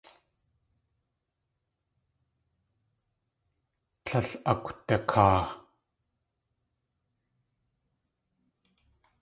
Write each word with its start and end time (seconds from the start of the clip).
Tlél 4.05 4.29
akwdakaa. 4.51 5.39